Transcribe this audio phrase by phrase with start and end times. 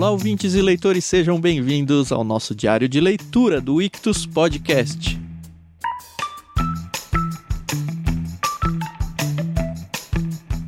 [0.00, 5.20] Olá, ouvintes e leitores, sejam bem-vindos ao nosso diário de leitura do Ictus Podcast.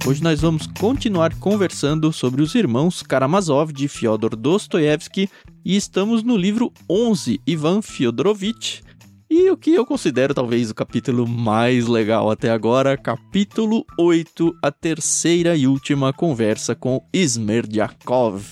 [0.06, 5.30] Hoje nós vamos continuar conversando sobre os irmãos Karamazov de Fyodor Dostoevsky
[5.64, 8.82] e estamos no livro 11, Ivan Fyodorovitch,
[9.30, 14.70] e o que eu considero talvez o capítulo mais legal até agora, capítulo 8, a
[14.70, 18.42] terceira e última conversa com Smerdyakov.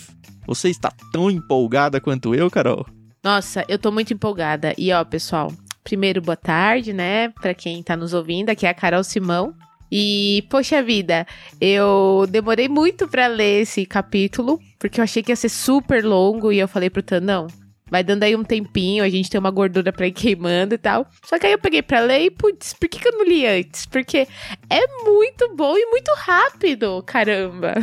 [0.51, 2.85] Você está tão empolgada quanto eu, Carol?
[3.23, 4.75] Nossa, eu tô muito empolgada.
[4.77, 5.53] E ó, pessoal,
[5.85, 9.55] primeiro boa tarde, né, para quem tá nos ouvindo, aqui é a Carol Simão.
[9.93, 11.25] E, poxa vida,
[11.61, 16.51] eu demorei muito para ler esse capítulo, porque eu achei que ia ser super longo
[16.51, 17.47] e eu falei pro Tan, não,
[17.91, 21.07] Vai dando aí um tempinho, a gente tem uma gordura pra ir queimando e tal.
[21.25, 23.47] Só que aí eu peguei pra ler e, putz, por que, que eu não li
[23.47, 23.87] antes?
[23.87, 24.29] Porque
[24.69, 27.75] é muito bom e muito rápido, caramba.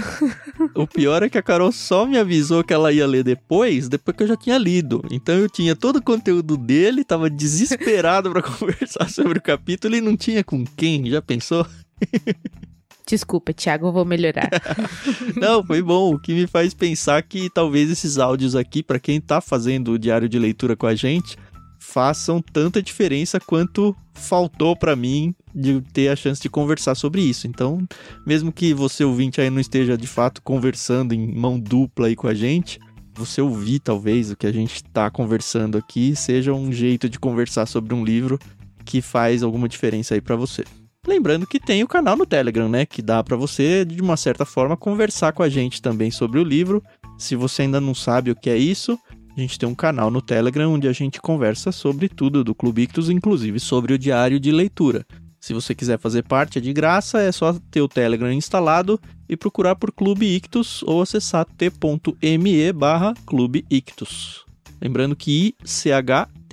[0.74, 4.16] O pior é que a Carol só me avisou que ela ia ler depois, depois
[4.16, 5.04] que eu já tinha lido.
[5.12, 10.02] Então eu tinha todo o conteúdo dele, tava desesperado para conversar sobre o capítulo e
[10.02, 11.66] não tinha com quem, já pensou?
[13.08, 14.50] Desculpa, Thiago, eu vou melhorar.
[15.38, 16.14] Não, foi bom.
[16.14, 20.00] O que me faz pensar que talvez esses áudios aqui, para quem tá fazendo o
[20.00, 21.38] diário de leitura com a gente,
[21.80, 27.48] façam tanta diferença quanto faltou para mim de ter a chance de conversar sobre isso.
[27.48, 27.88] Então,
[28.26, 32.28] mesmo que você ouvinte aí não esteja de fato conversando em mão dupla aí com
[32.28, 32.78] a gente,
[33.16, 37.66] você ouvir talvez o que a gente tá conversando aqui seja um jeito de conversar
[37.66, 38.38] sobre um livro
[38.84, 40.64] que faz alguma diferença aí para você.
[41.08, 42.86] Lembrando que tem o canal no Telegram, né?
[42.86, 46.44] Que dá para você, de uma certa forma, conversar com a gente também sobre o
[46.44, 46.84] livro.
[47.18, 49.00] Se você ainda não sabe o que é isso,
[49.36, 52.82] a gente tem um canal no Telegram onde a gente conversa sobre tudo do Clube
[52.82, 55.06] Ictus, inclusive sobre o diário de leitura.
[55.40, 59.00] Se você quiser fazer parte, é de graça, é só ter o Telegram instalado
[59.30, 64.46] e procurar por Clube Ictus ou acessar t.me barra Clube Ictus.
[64.82, 66.44] Lembrando que I-C-H-T-H-U-S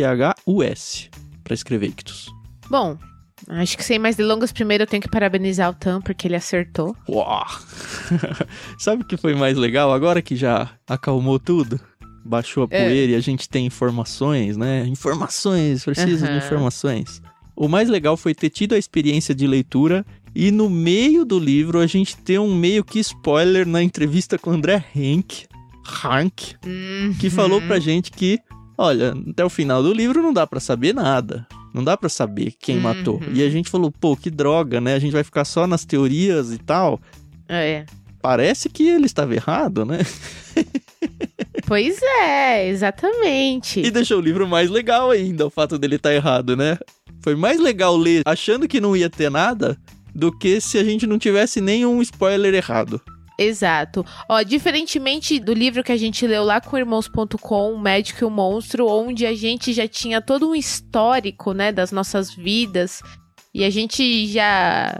[1.42, 2.28] para escrever Ictus.
[2.70, 2.96] Bom,
[3.48, 6.96] Acho que sem mais delongas, primeiro eu tenho que parabenizar o Tam, porque ele acertou.
[7.08, 7.46] Uau!
[8.78, 9.92] Sabe o que foi mais legal?
[9.92, 11.78] Agora que já acalmou tudo,
[12.24, 12.84] baixou a é.
[12.84, 13.14] poeira é.
[13.14, 14.86] e a gente tem informações, né?
[14.86, 16.32] Informações, preciso uhum.
[16.32, 17.22] de informações.
[17.54, 20.04] O mais legal foi ter tido a experiência de leitura
[20.34, 24.50] e no meio do livro a gente ter um meio que spoiler na entrevista com
[24.50, 25.46] o André Hank,
[26.04, 27.14] Hank uhum.
[27.20, 28.40] que falou pra gente que,
[28.76, 31.46] olha, até o final do livro não dá para saber nada.
[31.74, 32.82] Não dá para saber quem uhum.
[32.82, 33.20] matou.
[33.32, 34.94] E a gente falou, pô, que droga, né?
[34.94, 37.00] A gente vai ficar só nas teorias e tal.
[37.48, 37.84] É.
[38.22, 39.98] Parece que ele estava errado, né?
[41.66, 43.80] pois é, exatamente.
[43.80, 46.78] E deixou o livro mais legal ainda, o fato dele estar tá errado, né?
[47.20, 49.76] Foi mais legal ler achando que não ia ter nada
[50.14, 53.00] do que se a gente não tivesse nenhum spoiler errado.
[53.38, 54.04] Exato.
[54.28, 58.30] Ó, diferentemente do livro que a gente leu lá com irmãos.com, o Médico e o
[58.30, 63.02] Monstro, onde a gente já tinha todo um histórico, né, das nossas vidas,
[63.52, 64.94] e a gente já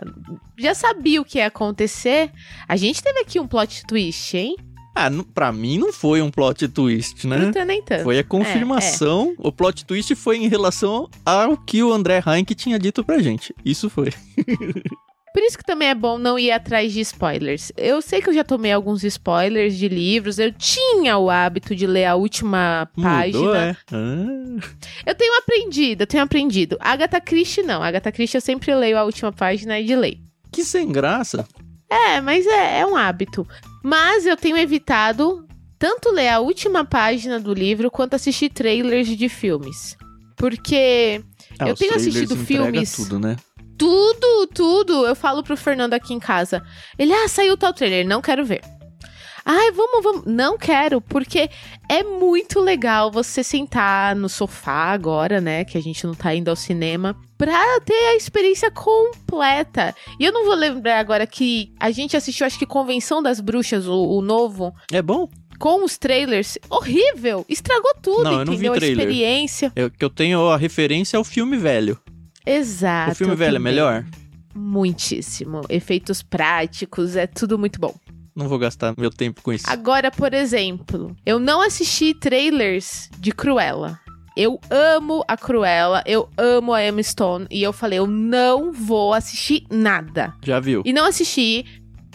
[0.56, 2.30] já sabia o que ia acontecer,
[2.68, 4.56] a gente teve aqui um plot twist, hein?
[4.96, 7.50] Ah, pra mim não foi um plot twist, né?
[7.52, 8.04] Não nem tanto.
[8.04, 9.34] Foi a confirmação.
[9.40, 9.48] É, é.
[9.48, 13.52] O plot twist foi em relação ao que o André Heinck tinha dito pra gente.
[13.64, 14.12] Isso foi.
[15.34, 17.72] Por isso que também é bom não ir atrás de spoilers.
[17.76, 20.38] Eu sei que eu já tomei alguns spoilers de livros.
[20.38, 23.38] Eu tinha o hábito de ler a última página.
[23.40, 23.76] Mudou, é?
[23.90, 24.68] Ah.
[25.04, 26.76] Eu tenho aprendido, eu tenho aprendido.
[26.78, 27.82] Agatha Christie não.
[27.82, 30.20] Agatha Christie eu sempre leio a última página e de lei.
[30.52, 31.44] Que sem graça.
[31.90, 33.44] É, mas é, é um hábito.
[33.82, 35.48] Mas eu tenho evitado
[35.80, 39.96] tanto ler a última página do livro quanto assistir trailers de filmes.
[40.36, 41.20] Porque
[41.58, 42.94] ah, eu tenho assistido filmes.
[42.94, 43.36] Tudo, né?
[43.76, 45.06] Tudo, tudo.
[45.06, 46.62] Eu falo pro Fernando aqui em casa.
[46.98, 48.62] Ele, ah, saiu tal trailer, não quero ver.
[49.44, 50.22] Ai, vamos, vamos.
[50.24, 51.50] Não quero, porque
[51.86, 55.64] é muito legal você sentar no sofá agora, né?
[55.64, 59.94] Que a gente não tá indo ao cinema, pra ter a experiência completa.
[60.18, 63.86] E eu não vou lembrar agora que a gente assistiu, acho que Convenção das Bruxas,
[63.86, 64.74] o, o novo.
[64.90, 65.28] É bom?
[65.58, 67.44] com os trailers, horrível.
[67.48, 68.54] Estragou tudo, não, entendeu?
[68.54, 68.98] Eu não vi trailer.
[68.98, 69.72] A experiência.
[69.76, 71.98] Eu, que eu tenho a referência ao filme velho.
[72.46, 73.12] Exato.
[73.12, 74.04] O filme velho é melhor?
[74.54, 75.62] Muitíssimo.
[75.68, 77.94] Efeitos práticos, é tudo muito bom.
[78.34, 79.64] Não vou gastar meu tempo com isso.
[79.68, 83.98] Agora, por exemplo, eu não assisti trailers de Cruella.
[84.36, 87.46] Eu amo a Cruella, eu amo a Emma Stone.
[87.48, 90.34] E eu falei, eu não vou assistir nada.
[90.42, 90.82] Já viu?
[90.84, 91.64] E não assisti.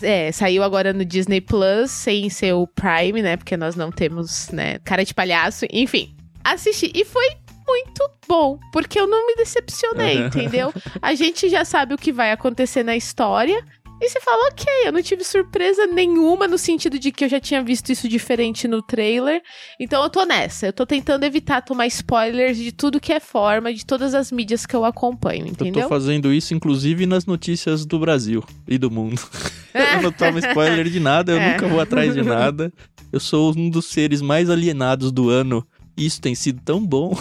[0.02, 3.38] É, saiu agora no Disney Plus, sem ser o Prime, né?
[3.38, 5.66] Porque nós não temos, né, cara de palhaço.
[5.72, 6.92] Enfim, assisti.
[6.94, 7.26] E foi
[7.70, 10.74] muito bom, porque eu não me decepcionei, entendeu?
[11.02, 13.64] A gente já sabe o que vai acontecer na história.
[14.02, 17.38] E você fala, ok, eu não tive surpresa nenhuma no sentido de que eu já
[17.38, 19.42] tinha visto isso diferente no trailer.
[19.78, 20.68] Então eu tô nessa.
[20.68, 24.66] Eu tô tentando evitar tomar spoilers de tudo que é forma, de todas as mídias
[24.66, 25.84] que eu acompanho, entendeu?
[25.84, 29.22] Eu tô fazendo isso, inclusive, nas notícias do Brasil e do mundo.
[29.76, 31.52] eu não tomo spoiler de nada, eu é.
[31.52, 32.72] nunca vou atrás de nada.
[33.12, 35.68] Eu sou um dos seres mais alienados do ano.
[35.98, 37.18] Isso tem sido tão bom.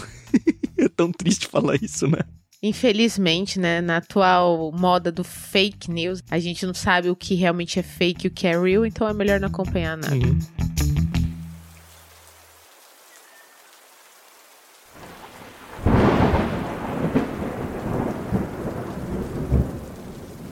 [0.89, 2.21] É tão triste falar isso, né?
[2.61, 7.79] Infelizmente, né, na atual moda do fake news, a gente não sabe o que realmente
[7.79, 10.17] é fake e o que é real, então é melhor não acompanhar nada.
[10.17, 10.39] Uhum.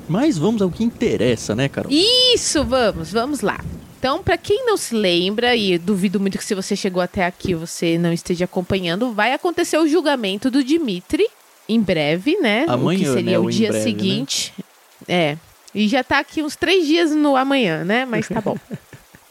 [0.09, 1.91] Mas vamos ao que interessa, né, Carol?
[1.91, 3.59] Isso, vamos, vamos lá.
[3.99, 7.55] Então, para quem não se lembra, e duvido muito que se você chegou até aqui
[7.55, 11.27] você não esteja acompanhando, vai acontecer o julgamento do Dimitri,
[11.69, 12.67] em breve, né?
[12.69, 13.39] Amanhã, o que seria né?
[13.39, 14.53] o, dia breve, seguinte.
[15.09, 15.15] Né?
[15.15, 15.39] É.
[15.75, 18.05] E já tá aqui uns três dias no amanhã, né?
[18.05, 18.57] Mas tá bom.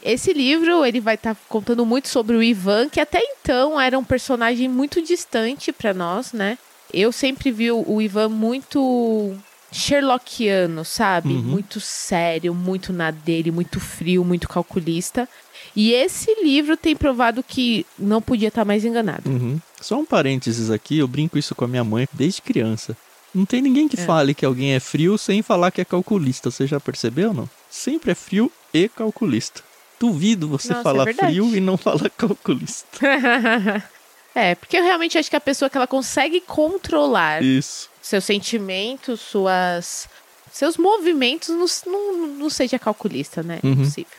[0.02, 3.98] Esse livro, ele vai estar tá contando muito sobre o Ivan, que até então era
[3.98, 6.58] um personagem muito distante para nós, né?
[6.92, 9.34] Eu sempre vi o Ivan muito
[9.76, 11.34] Sherlockiano, sabe?
[11.34, 11.42] Uhum.
[11.42, 15.28] Muito sério, muito na dele, muito frio, muito calculista.
[15.74, 19.28] E esse livro tem provado que não podia estar tá mais enganado.
[19.28, 19.60] Uhum.
[19.80, 22.96] Só um parênteses aqui, eu brinco isso com a minha mãe desde criança.
[23.34, 24.04] Não tem ninguém que é.
[24.04, 26.50] fale que alguém é frio sem falar que é calculista.
[26.50, 27.48] Você já percebeu, não?
[27.68, 29.62] Sempre é frio e calculista.
[30.00, 32.86] Duvido você Nossa, é falar é frio e não falar calculista.
[34.34, 37.90] é, porque eu realmente acho que a pessoa que ela consegue controlar Isso.
[38.06, 40.08] Seus sentimentos, suas
[40.52, 43.58] seus movimentos, não, não, não seja calculista, né?
[43.62, 43.72] É uhum.
[43.72, 44.12] Impossível.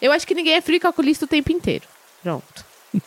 [0.00, 1.84] Eu acho que ninguém é frio e calculista o tempo inteiro.
[2.22, 2.64] Pronto.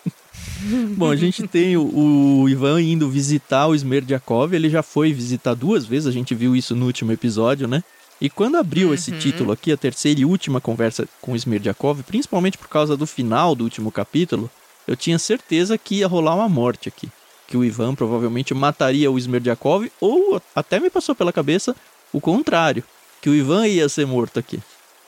[0.95, 4.53] Bom, a gente tem o, o, Ivan indo visitar o Smerdiakov.
[4.53, 7.83] Ele já foi visitar duas vezes, a gente viu isso no último episódio, né?
[8.19, 8.93] E quando abriu uhum.
[8.93, 13.07] esse título aqui, a terceira e última conversa com o Smerdiakov, principalmente por causa do
[13.07, 14.49] final do último capítulo,
[14.87, 17.09] eu tinha certeza que ia rolar uma morte aqui.
[17.47, 21.75] Que o Ivan provavelmente mataria o Smerdiakov, ou até me passou pela cabeça
[22.11, 22.83] o contrário,
[23.21, 24.59] que o Ivan ia ser morto aqui.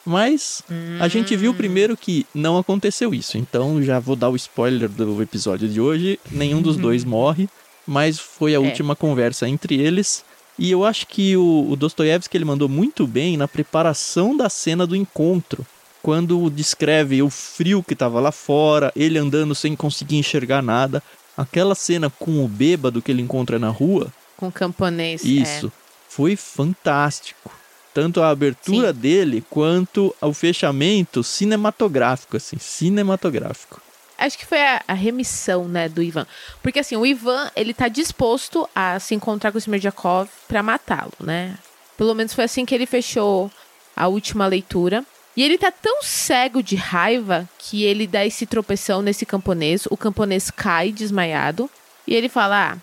[0.05, 0.97] Mas hum.
[1.01, 3.37] a gente viu primeiro que não aconteceu isso.
[3.37, 6.17] Então já vou dar o spoiler do episódio de hoje.
[6.31, 7.09] Nenhum dos dois uhum.
[7.09, 7.49] morre,
[7.85, 8.59] mas foi a é.
[8.59, 10.23] última conversa entre eles.
[10.57, 14.87] E eu acho que o, o Dostoiévski ele mandou muito bem na preparação da cena
[14.87, 15.65] do encontro.
[16.01, 21.03] Quando descreve o frio que estava lá fora, ele andando sem conseguir enxergar nada.
[21.37, 24.11] Aquela cena com o bêbado que ele encontra na rua.
[24.35, 25.23] Com o camponês.
[25.23, 25.27] É.
[25.27, 25.67] Isso.
[25.67, 25.71] É.
[26.09, 27.51] Foi fantástico
[27.97, 28.99] tanto a abertura Sim.
[28.99, 33.81] dele quanto o fechamento cinematográfico, assim, cinematográfico.
[34.19, 36.27] Acho que foi a, a, remissão, né, do Ivan.
[36.61, 41.13] Porque assim, o Ivan, ele tá disposto a se encontrar com o Smerdyakov para matá-lo,
[41.19, 41.57] né?
[41.97, 43.51] Pelo menos foi assim que ele fechou
[43.95, 45.03] a última leitura.
[45.37, 49.85] E ele tá tão cego de raiva que ele dá esse tropeção nesse camponês.
[49.85, 51.69] O camponês cai desmaiado.
[52.07, 52.77] E ele fala: Ah,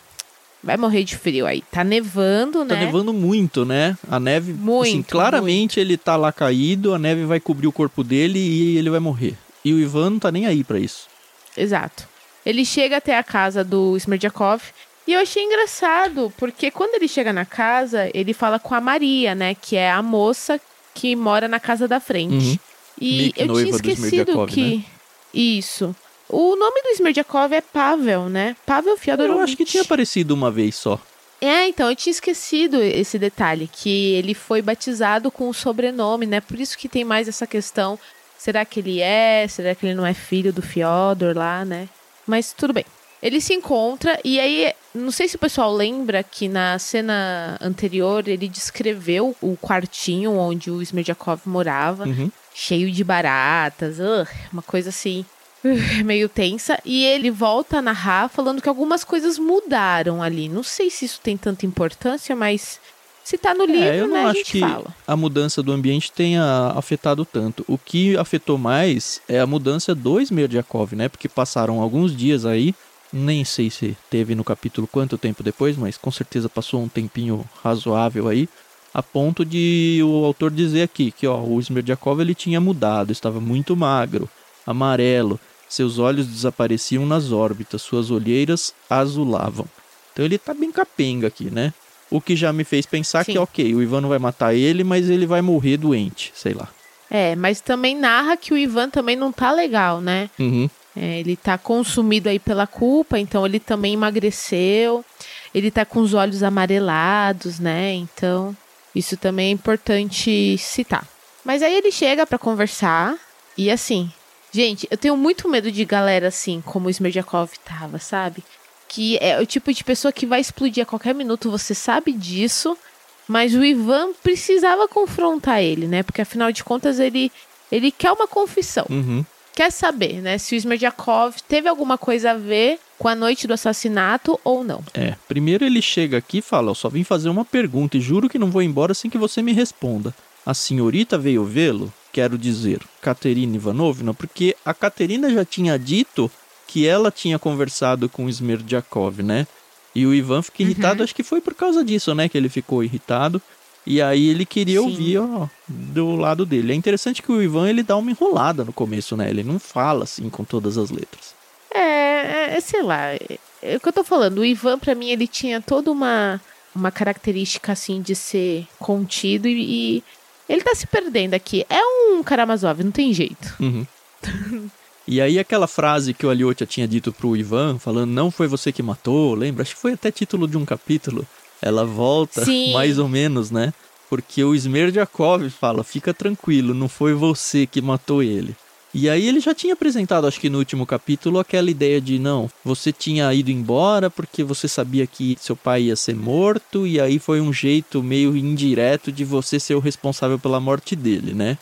[0.63, 1.63] vai morrer de frio aí.
[1.63, 2.81] Tá nevando, tá né?
[2.81, 3.99] Tá nevando muito, né?
[4.09, 5.81] A neve, assim, muito, assim, claramente muito.
[5.81, 9.37] ele tá lá caído, a neve vai cobrir o corpo dele e ele vai morrer.
[9.65, 11.09] E o Ivan não tá nem aí para isso.
[11.57, 12.09] Exato.
[12.47, 14.63] Ele chega até a casa do Smerdyakov
[15.09, 19.35] e eu achei engraçado, porque quando ele chega na casa, ele fala com a Maria,
[19.35, 19.55] né?
[19.55, 20.61] Que é a moça
[20.95, 22.35] que mora na casa da frente.
[22.35, 22.59] Uhum.
[23.01, 24.77] E eu tinha esquecido que.
[24.77, 24.85] Né?
[25.33, 25.95] Isso.
[26.29, 28.57] O nome do Smerdyakov é Pavel, né?
[28.65, 29.39] Pavel Fyodorovich.
[29.39, 30.99] Eu acho que tinha aparecido uma vez só.
[31.41, 36.41] É, então, eu tinha esquecido esse detalhe, que ele foi batizado com o sobrenome, né?
[36.41, 37.99] Por isso que tem mais essa questão.
[38.39, 39.47] Será que ele é?
[39.49, 41.89] Será que ele não é filho do Fyodor lá, né?
[42.27, 42.87] Mas tudo bem.
[43.23, 48.29] Ele se encontra e aí, não sei se o pessoal lembra que na cena anterior
[48.29, 52.31] ele descreveu o quartinho onde o Smerdyakov morava, uhum.
[52.55, 55.25] cheio de baratas, uh, uma coisa assim
[56.05, 56.79] meio tensa.
[56.85, 60.49] E ele volta a narrar falando que algumas coisas mudaram ali.
[60.49, 62.79] Não sei se isso tem tanta importância, mas
[63.25, 64.95] se tá no livro, é, eu não né, acho a gente que fala.
[65.07, 67.65] A mudança do ambiente tenha afetado tanto.
[67.67, 71.09] O que afetou mais é a mudança do Smerdyakov, né?
[71.09, 72.75] Porque passaram alguns dias aí.
[73.17, 77.45] Nem sei se teve no capítulo quanto tempo depois, mas com certeza passou um tempinho
[77.63, 78.49] razoável aí
[78.95, 83.41] a ponto de o autor dizer aqui que ó, o Smerdyakov ele tinha mudado, estava
[83.41, 84.31] muito magro,
[84.65, 89.67] amarelo, seus olhos desapareciam nas órbitas, suas olheiras azulavam.
[90.13, 91.75] Então ele tá bem capenga aqui, né?
[92.09, 93.33] O que já me fez pensar Sim.
[93.33, 96.69] que, ok, o Ivan não vai matar ele, mas ele vai morrer doente, sei lá.
[97.11, 100.31] É, mas também narra que o Ivan também não tá legal, né?
[100.39, 100.71] Uhum.
[100.97, 105.05] É, ele tá consumido aí pela culpa, então ele também emagreceu.
[105.53, 107.93] Ele tá com os olhos amarelados, né?
[107.95, 108.57] Então,
[108.95, 111.07] isso também é importante citar.
[111.45, 113.17] Mas aí ele chega para conversar
[113.57, 114.11] e assim,
[114.53, 118.43] gente, eu tenho muito medo de galera assim, como o Smerdyakov tava, sabe?
[118.89, 122.79] Que é o tipo de pessoa que vai explodir a qualquer minuto, você sabe disso,
[123.27, 126.03] mas o Ivan precisava confrontar ele, né?
[126.03, 127.31] Porque afinal de contas ele
[127.71, 128.87] ele quer uma confissão.
[128.89, 129.25] Uhum.
[129.55, 133.55] Quer saber, né, se o Smerdyakov teve alguma coisa a ver com a noite do
[133.55, 134.83] assassinato ou não.
[134.93, 138.29] É, primeiro ele chega aqui e fala: Eu só vim fazer uma pergunta e juro
[138.29, 140.15] que não vou embora sem que você me responda.
[140.45, 141.93] A senhorita veio vê-lo?
[142.13, 146.31] Quero dizer, Katerina Ivanovna, porque a Katerina já tinha dito
[146.67, 149.47] que ela tinha conversado com o Smerdyakov, né?
[149.95, 151.05] E o Ivan fica irritado, Uhum.
[151.05, 153.41] acho que foi por causa disso, né, que ele ficou irritado.
[153.87, 154.87] E aí ele queria Sim.
[154.87, 156.73] ouvir, ó, do lado dele.
[156.73, 159.29] É interessante que o Ivan ele dá uma enrolada no começo, né?
[159.29, 161.35] Ele não fala assim com todas as letras.
[161.73, 164.39] É, é, sei lá, é, é o que eu tô falando.
[164.39, 166.41] O Ivan, pra mim, ele tinha toda uma,
[166.75, 170.05] uma característica, assim, de ser contido e, e
[170.49, 171.67] ele tá se perdendo aqui.
[171.69, 173.55] É um Karamazov, não tem jeito.
[173.61, 173.87] Uhum.
[175.07, 178.73] e aí aquela frase que o Aliotia tinha dito pro Ivan, falando não foi você
[178.73, 179.63] que matou, lembra?
[179.63, 181.27] Acho que foi até título de um capítulo.
[181.65, 182.75] Ela volta, Sim.
[182.75, 183.73] mais ou menos, né?
[184.11, 188.55] Porque o Smerdyakov fala, fica tranquilo, não foi você que matou ele.
[188.93, 192.51] E aí ele já tinha apresentado, acho que no último capítulo, aquela ideia de não,
[192.63, 197.19] você tinha ido embora porque você sabia que seu pai ia ser morto, e aí
[197.19, 201.57] foi um jeito meio indireto de você ser o responsável pela morte dele, né?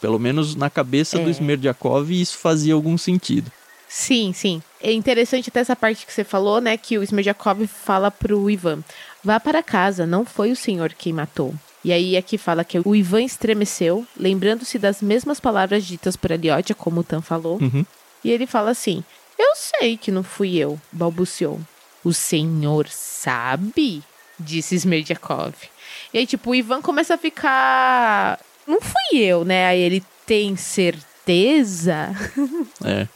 [0.00, 1.32] Pelo menos na cabeça do É.
[1.32, 3.50] Smerdyakov isso fazia algum sentido.
[3.88, 4.62] Sim, sim.
[4.80, 6.76] É interessante até essa parte que você falou, né?
[6.76, 8.84] Que o Smerdyakov fala pro Ivan:
[9.24, 11.54] vá para casa, não foi o senhor quem matou.
[11.84, 16.74] E aí aqui fala que o Ivan estremeceu, lembrando-se das mesmas palavras ditas por Eliotia,
[16.74, 17.58] como o Tan falou.
[17.60, 17.84] Uhum.
[18.22, 19.02] E ele fala assim:
[19.38, 21.60] Eu sei que não fui eu, balbuciou.
[22.04, 24.02] O senhor sabe?
[24.38, 25.54] Disse Smerdyakov.
[26.12, 28.38] E aí, tipo, o Ivan começa a ficar.
[28.66, 29.66] Não fui eu, né?
[29.66, 32.14] Aí ele tem certeza?
[32.84, 33.08] É.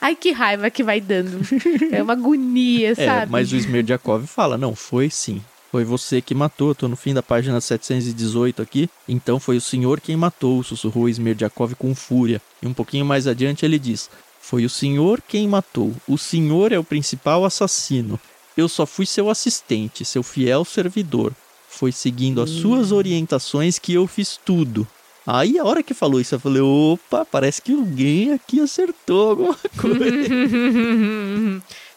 [0.00, 1.40] Ai, que raiva que vai dando.
[1.92, 3.30] É uma agonia, É, sabe?
[3.32, 5.42] mas o Smerdyakov fala, não, foi sim.
[5.70, 8.90] Foi você que matou, tô no fim da página 718 aqui.
[9.08, 12.40] Então foi o senhor quem matou, sussurrou Smerdyakov com fúria.
[12.60, 14.10] E um pouquinho mais adiante ele diz,
[14.40, 15.94] foi o senhor quem matou.
[16.08, 18.18] O senhor é o principal assassino.
[18.56, 21.32] Eu só fui seu assistente, seu fiel servidor.
[21.68, 24.86] Foi seguindo as suas orientações que eu fiz tudo.
[25.32, 29.56] Aí a hora que falou isso, eu falei, opa, parece que alguém aqui acertou alguma
[29.80, 30.02] coisa.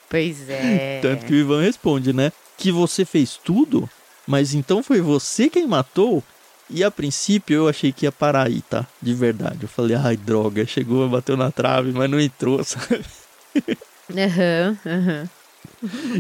[0.08, 1.00] pois é.
[1.02, 2.32] Tanto que o Ivan responde, né?
[2.60, 3.90] Que você fez tudo,
[4.28, 6.24] mas então foi você quem matou?
[6.70, 8.86] E a princípio eu achei que ia parar aí, tá?
[9.02, 9.64] De verdade.
[9.64, 13.04] Eu falei, ai, droga, chegou, bateu na trave, mas não entrou, sabe?
[14.16, 15.30] Aham, aham.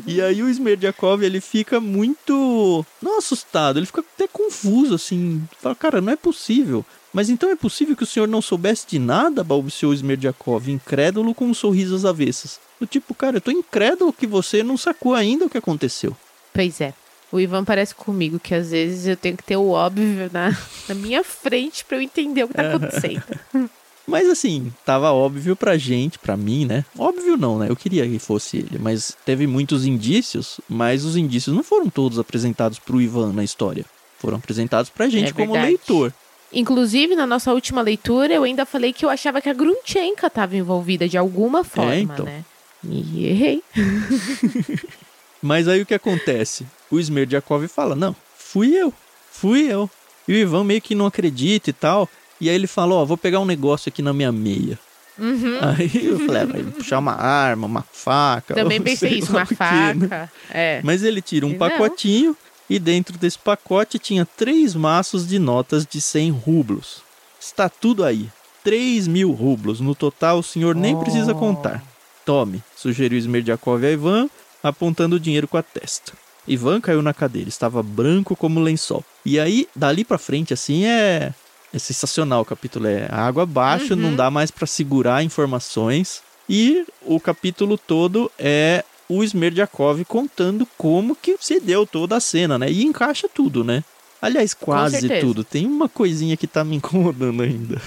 [0.07, 2.85] E aí o Smerdyakov, ele fica muito.
[3.01, 5.43] Não assustado, ele fica até confuso, assim.
[5.59, 6.85] Fala, cara, não é possível.
[7.13, 9.43] Mas então é possível que o senhor não soubesse de nada?
[9.43, 12.59] balbuciou o Smerdyakov, incrédulo com um sorriso às avessas.
[12.79, 16.15] Do tipo, cara, eu tô incrédulo que você não sacou ainda o que aconteceu.
[16.51, 16.93] Pois é.
[17.31, 20.55] O Ivan parece comigo que às vezes eu tenho que ter o óbvio na,
[20.87, 23.23] na minha frente pra eu entender o que tá acontecendo.
[24.05, 26.83] Mas assim, tava óbvio pra gente, pra mim, né?
[26.97, 27.69] Óbvio não, né?
[27.69, 32.19] Eu queria que fosse ele, mas teve muitos indícios, mas os indícios não foram todos
[32.19, 33.85] apresentados pro Ivan na história.
[34.19, 36.13] Foram apresentados pra gente É como leitor.
[36.53, 40.55] Inclusive, na nossa última leitura, eu ainda falei que eu achava que a Grunchenka estava
[40.55, 42.25] envolvida de alguma forma, então.
[42.25, 42.43] né?
[42.87, 43.63] E errei.
[45.41, 46.65] Mas aí o que acontece?
[46.91, 48.93] O Smerdyakov fala: Não, fui eu,
[49.31, 49.89] fui eu.
[50.27, 52.09] E o Ivan meio que não acredita e tal.
[52.39, 54.77] E aí ele fala: Ó, vou pegar um negócio aqui na minha meia.
[55.17, 55.59] Uhum.
[55.77, 58.55] Aí eu falei: ah, vai puxar uma arma, uma faca.
[58.55, 59.57] Também pensei sei isso, uma quê, né?
[59.57, 60.31] faca.
[60.49, 60.81] É.
[60.83, 61.57] Mas ele tira um Não.
[61.57, 62.35] pacotinho
[62.75, 67.01] e dentro desse pacote tinha três maços de notas de 100 rublos.
[67.39, 68.29] Está tudo aí.
[68.63, 69.79] 3 mil rublos.
[69.79, 71.35] No total, o senhor nem precisa Oh.
[71.35, 71.83] contar.
[72.25, 74.29] Tome, sugeriu Smerdyakov a Ivan,
[74.63, 76.13] apontando o dinheiro com a testa.
[76.47, 79.03] Ivan caiu na cadeira, estava branco como lençol.
[79.25, 81.33] E aí, dali pra frente, assim, é,
[81.73, 82.87] é sensacional o capítulo.
[82.87, 83.99] É água abaixo, Uhum.
[83.99, 86.21] não dá mais pra segurar informações.
[86.49, 88.83] E o capítulo todo é
[89.17, 92.71] o Smerdyakov contando como que se deu toda a cena, né?
[92.71, 93.83] E encaixa tudo, né?
[94.21, 95.43] Aliás, quase tudo.
[95.43, 97.81] Tem uma coisinha que tá me incomodando ainda.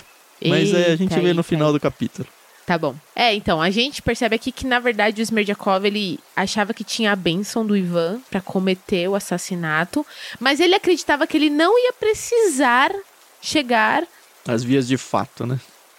[0.45, 2.29] Mas é, a gente Eita, vê no eita, final do capítulo.
[2.67, 2.95] Tá bom.
[3.15, 7.13] É, então, a gente percebe aqui que, na verdade, o Smerdyakov, ele achava que tinha
[7.13, 10.05] a bênção do Ivan pra cometer o assassinato,
[10.41, 12.93] mas ele acreditava que ele não ia precisar
[13.41, 14.05] chegar
[14.47, 15.59] As vias de fato, né?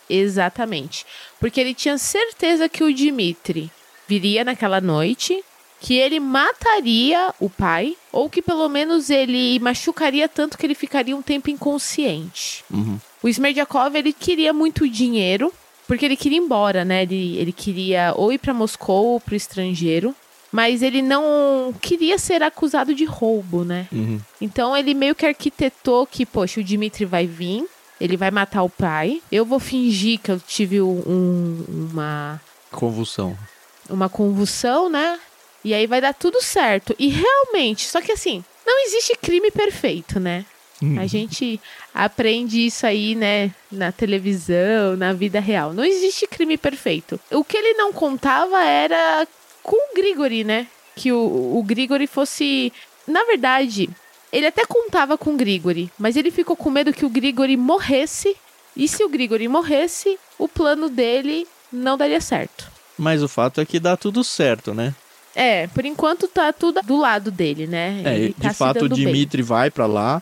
[0.09, 1.05] exatamente.
[1.39, 3.71] Porque ele tinha certeza que o Dimitri
[4.07, 5.43] viria naquela noite,
[5.79, 11.15] que ele mataria o pai, ou que pelo menos ele machucaria tanto que ele ficaria
[11.15, 12.63] um tempo inconsciente.
[12.71, 12.99] Uhum.
[13.21, 15.53] O Smerdyakov, ele queria muito dinheiro,
[15.87, 17.03] porque ele queria ir embora, né?
[17.03, 20.15] Ele, ele queria ou ir para Moscou ou para o estrangeiro,
[20.51, 23.87] mas ele não queria ser acusado de roubo, né?
[23.91, 24.19] Uhum.
[24.41, 27.65] Então ele meio que arquitetou que, poxa, o Dmitri vai vir,
[28.01, 33.37] ele vai matar o pai, eu vou fingir que eu tive um, uma Convulsão.
[33.89, 35.19] Uma convulsão, né?
[35.63, 36.95] E aí vai dar tudo certo.
[36.97, 40.45] E realmente, só que assim, não existe crime perfeito, né?
[40.81, 40.99] Hum.
[40.99, 41.59] A gente
[41.93, 45.73] aprende isso aí, né, na televisão, na vida real.
[45.73, 47.19] Não existe crime perfeito.
[47.31, 49.27] O que ele não contava era
[49.63, 50.67] com o Grigori, né?
[50.95, 52.71] Que o, o Grigori fosse.
[53.07, 53.89] Na verdade,
[54.31, 58.35] ele até contava com o Grigori, mas ele ficou com medo que o Grigori morresse.
[58.75, 62.76] E se o Grigori morresse, o plano dele não daria certo.
[62.97, 64.93] Mas o fato é que dá tudo certo, né?
[65.35, 68.01] É, por enquanto tá tudo do lado dele, né?
[68.03, 69.05] É, Ele de tá fato o dando bem.
[69.05, 70.21] Dimitri vai pra lá,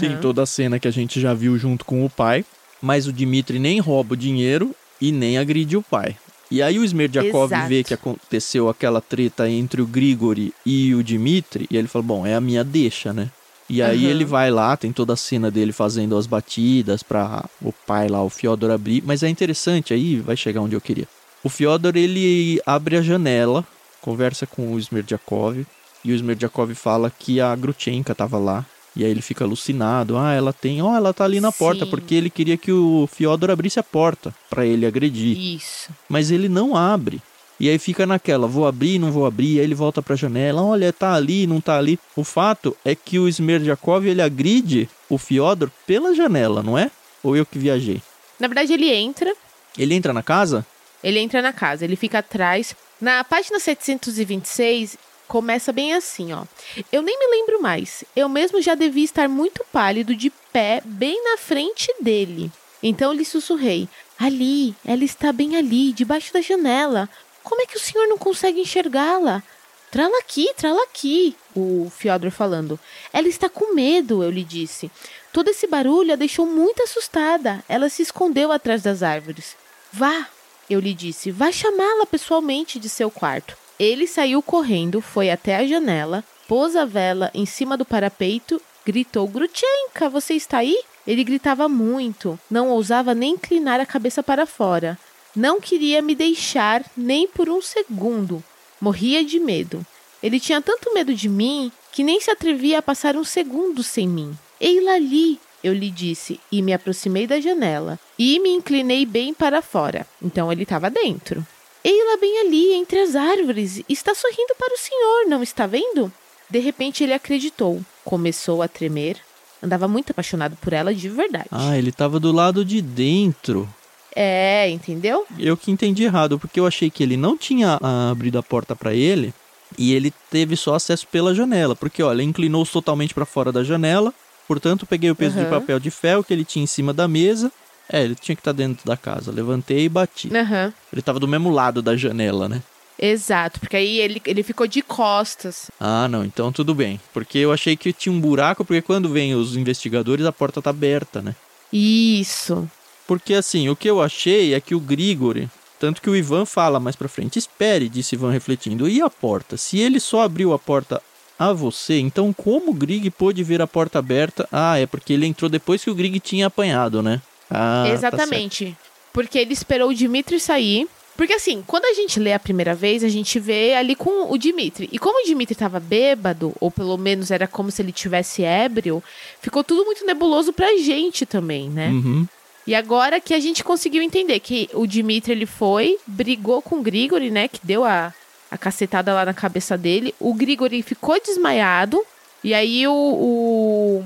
[0.00, 0.20] tem Aham.
[0.20, 2.44] toda a cena que a gente já viu junto com o pai,
[2.82, 6.16] mas o Dimitri nem rouba o dinheiro e nem agride o pai.
[6.50, 7.68] E aí o Smerdyakov Exato.
[7.68, 12.26] vê que aconteceu aquela treta entre o Grigori e o Dimitri, e ele fala, bom,
[12.26, 13.28] é a minha deixa, né?
[13.70, 14.10] E aí Aham.
[14.10, 18.22] ele vai lá, tem toda a cena dele fazendo as batidas pra o pai lá,
[18.24, 21.06] o Fyodor abrir, mas é interessante, aí vai chegar onde eu queria.
[21.42, 23.64] O Fyodor, ele abre a janela,
[24.00, 25.66] conversa com o Smerdyakov,
[26.04, 28.64] e o Smerdyakov fala que a Grutchenka tava lá.
[28.96, 30.16] E aí ele fica alucinado.
[30.16, 30.82] Ah, ela tem.
[30.82, 31.90] Ó, ela tá ali na porta, Sim.
[31.90, 35.38] porque ele queria que o Fyodor abrisse a porta pra ele agredir.
[35.38, 35.90] Isso.
[36.08, 37.22] Mas ele não abre.
[37.60, 40.92] E aí fica naquela, vou abrir, não vou abrir, aí ele volta pra janela, olha,
[40.92, 41.98] tá ali, não tá ali.
[42.14, 46.88] O fato é que o Smerdyakov, ele agride o Fyodor pela janela, não é?
[47.22, 48.00] Ou eu que viajei?
[48.38, 49.32] Na verdade, ele entra,
[49.76, 50.64] Ele entra na casa?
[51.02, 52.74] Ele entra na casa, ele fica atrás.
[53.00, 56.44] Na página 726, começa bem assim, ó.
[56.90, 58.04] Eu nem me lembro mais.
[58.16, 62.50] Eu mesmo já devia estar muito pálido, de pé, bem na frente dele.
[62.82, 63.88] Então lhe sussurrei:
[64.18, 67.08] Ali, ela está bem ali, debaixo da janela.
[67.42, 69.42] Como é que o senhor não consegue enxergá-la?
[69.90, 72.78] Trala aqui, trala aqui, o Fyodor falando.
[73.10, 74.90] Ela está com medo, eu lhe disse.
[75.32, 77.64] Todo esse barulho a deixou muito assustada.
[77.66, 79.56] Ela se escondeu atrás das árvores.
[79.90, 80.28] Vá,
[80.74, 83.56] eu lhe disse, vá chamá-la pessoalmente de seu quarto.
[83.78, 89.28] Ele saiu correndo, foi até a janela, pôs a vela em cima do parapeito, gritou:
[89.28, 90.76] Grutchenka, você está aí?
[91.06, 94.98] Ele gritava muito, não ousava nem inclinar a cabeça para fora.
[95.36, 98.42] Não queria me deixar nem por um segundo.
[98.80, 99.86] Morria de medo.
[100.22, 104.08] Ele tinha tanto medo de mim que nem se atrevia a passar um segundo sem
[104.08, 104.36] mim.
[104.60, 107.98] Ei-la ali, eu lhe disse, e me aproximei da janela.
[108.18, 110.06] E me inclinei bem para fora.
[110.20, 111.46] Então ele estava dentro.
[111.84, 113.82] Ei-la bem ali, entre as árvores.
[113.88, 116.12] Está sorrindo para o senhor, não está vendo?
[116.50, 117.80] De repente ele acreditou.
[118.04, 119.16] Começou a tremer.
[119.62, 121.48] Andava muito apaixonado por ela de verdade.
[121.50, 123.68] Ah, ele tava do lado de dentro.
[124.14, 125.24] É, entendeu?
[125.38, 128.74] Eu que entendi errado, porque eu achei que ele não tinha ah, abrido a porta
[128.74, 129.32] pra ele
[129.76, 131.76] e ele teve só acesso pela janela.
[131.76, 134.12] Porque, olha, inclinou-se totalmente pra fora da janela,
[134.46, 135.60] portanto, peguei o peso de Aham.
[135.60, 137.52] papel de ferro que ele tinha em cima da mesa.
[137.90, 139.32] É, ele tinha que estar dentro da casa.
[139.32, 140.34] Levantei e bati.
[140.34, 140.72] Aham.
[140.92, 142.62] Ele tava do mesmo lado da janela, né?
[143.00, 145.70] Exato, porque aí ele, ele ficou de costas.
[145.78, 147.00] Ah, não, então tudo bem.
[147.14, 150.70] Porque eu achei que tinha um buraco, porque quando vem os investigadores a porta tá
[150.70, 151.36] aberta, né?
[151.72, 152.68] Isso.
[153.06, 155.48] Porque assim, o que eu achei é que o Grigori,
[155.78, 159.56] tanto que o Ivan fala mais pra frente, espere, disse Ivan refletindo, e a porta?
[159.56, 161.00] Se ele só abriu a porta
[161.38, 164.48] a você, então como o Grig pôde ver a porta aberta?
[164.50, 167.22] Ah, é porque ele entrou depois que o Grig tinha apanhado, né?
[167.50, 167.92] Ah, tá.
[167.94, 168.76] Exatamente.
[169.12, 170.86] porque ele esperou o Dimitri sair.
[171.16, 174.38] Porque assim, quando a gente lê a primeira vez, a gente vê ali com o
[174.38, 174.88] Dimitri.
[174.92, 179.02] E como o Dimitri tava bêbado, ou pelo menos era como se ele tivesse ébrio,
[179.42, 181.88] ficou tudo muito nebuloso pra gente também, né?
[181.88, 182.24] Uhum.
[182.64, 186.82] E agora que a gente conseguiu entender que o Dimitri ele foi, brigou com o
[186.82, 187.48] Grigori, né?
[187.48, 188.14] Que deu a,
[188.48, 190.14] a cacetada lá na cabeça dele.
[190.20, 192.00] O Grigori ficou desmaiado.
[192.44, 194.04] E aí o, o,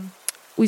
[0.57, 0.65] o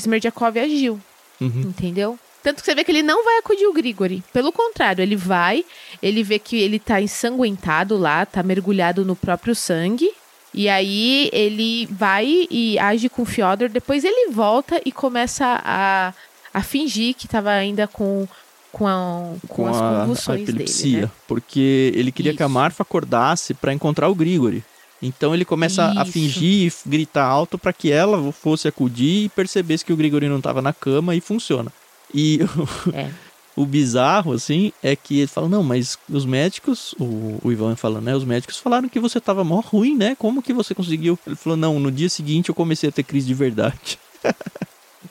[0.63, 1.01] agiu,
[1.41, 1.61] Uhum.
[1.63, 2.19] entendeu?
[2.45, 4.23] Tanto que você vê que ele não vai acudir o Grigori.
[4.33, 5.65] Pelo contrário, ele vai,
[6.03, 10.11] ele vê que ele tá ensanguentado lá, tá mergulhado no próprio sangue.
[10.53, 13.69] E aí ele vai e age com o Fyodor.
[13.69, 16.15] Depois ele volta e começa a,
[16.53, 18.29] a fingir que tava ainda com,
[18.71, 21.11] com, a- com, as a, a convulsões epilepsia, dele, né?
[21.27, 22.55] porque ele queria que a Isso.
[22.55, 24.63] Marfa acordasse pra encontrar o Grigori.
[25.03, 26.13] Então ele começa a Isso.
[26.13, 30.41] fingir e gritar alto pra que ela fosse acudir e percebesse que o Grigori não
[30.41, 31.73] tava na cama e funciona.
[32.15, 32.39] E
[32.95, 33.11] É.
[33.57, 38.01] o bizarro, assim, é que ele fala, não, mas os médicos, o, o Ivan fala,
[38.01, 41.19] né, os médicos falaram que você tava mó ruim, né, como que você conseguiu?
[41.27, 43.99] Ele falou, não, no dia seguinte eu comecei a ter crise de verdade.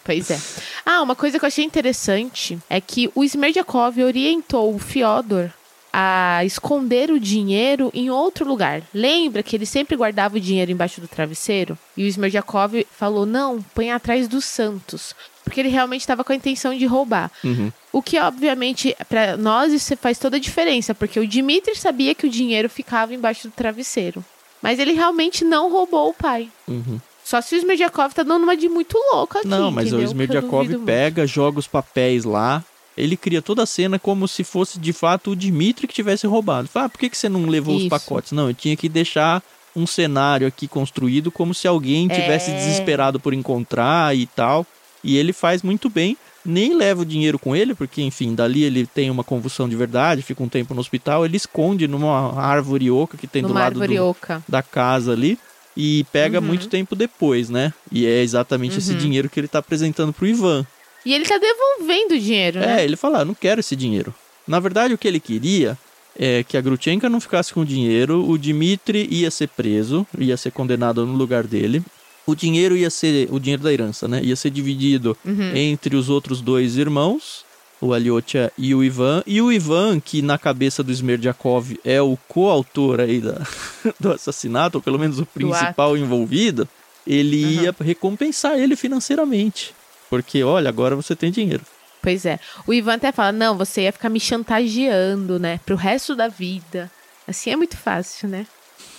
[0.03, 0.39] Pois é.
[0.85, 5.49] Ah, uma coisa que eu achei interessante é que o Smerdjakov orientou o Fyodor
[5.93, 8.81] a esconder o dinheiro em outro lugar.
[8.91, 11.77] Lembra que ele sempre guardava o dinheiro embaixo do travesseiro?
[11.95, 15.15] E o Smerdjakov falou: não, põe atrás dos santos.
[15.43, 17.29] Porque ele realmente estava com a intenção de roubar.
[17.43, 17.71] Uhum.
[17.91, 22.25] O que, obviamente, para nós isso faz toda a diferença, porque o Dimitri sabia que
[22.25, 24.23] o dinheiro ficava embaixo do travesseiro.
[24.61, 26.49] Mas ele realmente não roubou o pai.
[26.67, 26.99] Uhum.
[27.23, 29.47] Só se o Smerdjakov tá dando uma de muito louco aqui.
[29.47, 30.07] Não, mas entendeu?
[30.07, 32.63] o Smerdjakov pega, joga os papéis lá.
[32.97, 36.67] Ele cria toda a cena como se fosse de fato o Dimitri que tivesse roubado.
[36.67, 37.85] Fala, ah, por que, que você não levou Isso.
[37.85, 38.31] os pacotes?
[38.31, 39.41] Não, eu tinha que deixar
[39.75, 42.55] um cenário aqui construído como se alguém tivesse É.
[42.55, 44.65] desesperado por encontrar e tal.
[45.03, 46.15] E ele faz muito bem.
[46.45, 50.21] Nem leva o dinheiro com ele, porque, enfim, dali ele tem uma convulsão de verdade,
[50.21, 51.25] fica um tempo no hospital.
[51.25, 54.15] Ele esconde numa árvore oca que tem do Numa lado árvore do,
[54.47, 55.39] da casa ali
[55.75, 56.45] e pega Uhum.
[56.45, 57.73] muito tempo depois, né?
[57.91, 58.97] E é exatamente esse Uhum.
[58.97, 60.65] dinheiro que ele tá apresentando pro Ivan.
[61.05, 62.81] E ele tá devolvendo o dinheiro, né?
[62.81, 64.13] É, ele fala, ah, não quero esse dinheiro.
[64.47, 65.77] Na verdade, o que ele queria
[66.17, 70.37] é que a Grutchenka não ficasse com o dinheiro, o Dmitri ia ser preso, ia
[70.37, 71.81] ser condenado no lugar dele.
[72.25, 74.21] O dinheiro ia ser, o dinheiro da herança, né?
[74.23, 75.55] Ia ser dividido Uhum.
[75.55, 77.43] entre os outros dois irmãos,
[77.81, 79.21] o Alyosha e o Ivan.
[79.27, 83.41] E o Ivan, que na cabeça do Smerdjakov é o coautor aí da,
[83.99, 86.67] do assassinato, ou pelo menos o principal envolvido,
[87.05, 87.63] ele Uhum.
[87.63, 89.73] ia recompensar ele financeiramente.
[90.13, 91.65] Porque, olha, agora você tem dinheiro.
[91.99, 92.39] Pois é.
[92.67, 95.59] O Ivan até fala: não, você ia ficar me chantageando, né?
[95.65, 96.91] Pro resto da vida.
[97.27, 98.45] Assim é muito fácil, né?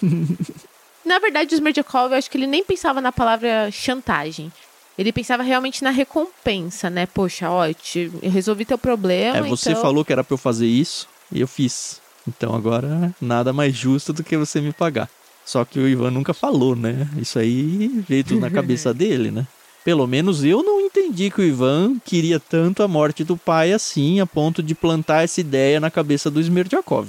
[1.07, 4.51] na verdade, o Smerdjakov, eu acho que ele nem pensava na palavra chantagem.
[4.99, 7.07] Ele pensava realmente na recompensa, né?
[7.07, 9.39] Poxa, ó, eu, te- eu resolvi teu problema.
[9.39, 9.83] É, você então...
[9.83, 12.01] falou que era pra eu fazer isso e eu fiz.
[12.27, 15.09] Então agora nada mais justo do que você me pagar.
[15.47, 17.09] Só que o Ivan nunca falou, né?
[17.17, 19.47] Isso aí veio tudo na cabeça dele, né?
[19.85, 24.19] Pelo menos eu não entendi que o Ivan queria tanto a morte do pai assim,
[24.19, 27.09] a ponto de plantar essa ideia na cabeça do Smerdjakov.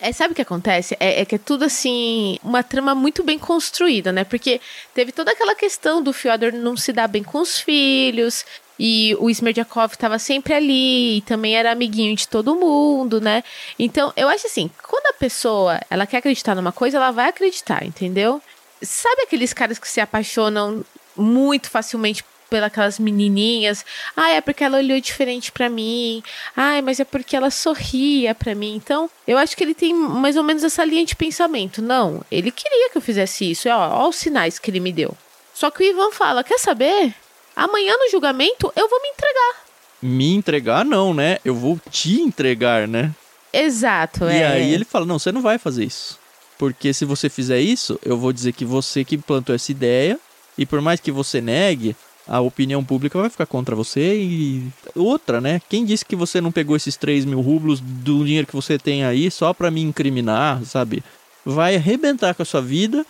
[0.00, 0.96] É, sabe o que acontece?
[0.98, 4.24] É, é que é tudo assim, uma trama muito bem construída, né?
[4.24, 4.60] Porque
[4.92, 8.44] teve toda aquela questão do Fyodor não se dar bem com os filhos,
[8.78, 13.44] e o Smerdjakov estava sempre ali, e também era amiguinho de todo mundo, né?
[13.78, 17.84] Então, eu acho assim, quando a pessoa, ela quer acreditar numa coisa, ela vai acreditar,
[17.84, 18.42] entendeu?
[18.82, 20.84] Sabe aqueles caras que se apaixonam
[21.16, 23.84] muito facilmente pelas menininhas?
[24.16, 26.22] Ah, é porque ela olhou diferente pra mim.
[26.56, 28.74] Ai, mas é porque ela sorria pra mim.
[28.76, 31.82] Então, eu acho que ele tem mais ou menos essa linha de pensamento.
[31.82, 33.68] Não, ele queria que eu fizesse isso.
[33.68, 35.16] Ó, ó os sinais que ele me deu.
[35.52, 37.14] Só que o Ivan fala: quer saber?
[37.56, 39.64] Amanhã no julgamento eu vou me entregar.
[40.02, 41.38] Me entregar, não, né?
[41.44, 43.12] Eu vou te entregar, né?
[43.52, 44.46] Exato, E é.
[44.46, 46.18] aí ele fala: Não, você não vai fazer isso.
[46.58, 50.18] Porque se você fizer isso, eu vou dizer que você que plantou essa ideia,
[50.56, 54.16] e por mais que você negue, a opinião pública vai ficar contra você.
[54.16, 55.60] E outra, né?
[55.68, 59.04] Quem disse que você não pegou esses 3 mil rublos do dinheiro que você tem
[59.04, 61.02] aí só pra me incriminar, sabe?
[61.44, 63.04] Vai arrebentar com a sua vida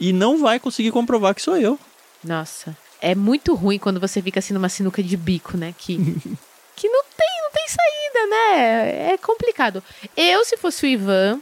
[0.00, 1.78] e não vai conseguir comprovar que sou eu.
[2.22, 2.76] Nossa.
[3.00, 5.74] É muito ruim quando você fica assim numa sinuca de bico, né?
[5.78, 5.96] Que,
[6.74, 9.12] que não tem, não tem saída, né?
[9.12, 9.82] É complicado.
[10.16, 11.40] Eu, se fosse o Ivan,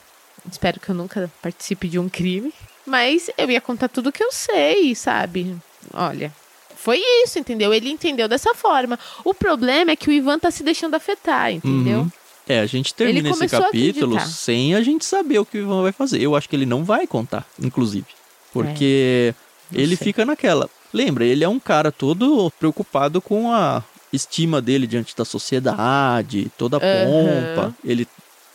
[0.50, 2.52] espero que eu nunca participe de um crime,
[2.86, 5.56] mas eu ia contar tudo que eu sei, sabe?
[5.92, 6.32] Olha,
[6.76, 7.72] foi isso, entendeu?
[7.72, 8.98] Ele entendeu dessa forma.
[9.24, 12.00] O problema é que o Ivan tá se deixando afetar, entendeu?
[12.00, 12.12] Uhum.
[12.46, 14.36] É, a gente termina esse a capítulo acreditar.
[14.36, 16.20] sem a gente saber o que o Ivan vai fazer.
[16.20, 18.06] Eu acho que ele não vai contar, inclusive.
[18.52, 19.34] Porque
[19.70, 20.04] não ele sei.
[20.06, 20.68] fica naquela.
[20.92, 26.76] Lembra, ele é um cara todo preocupado com a estima dele diante da sociedade, toda
[26.76, 27.04] a Aham.
[27.06, 27.74] pompa.
[27.82, 28.06] Ele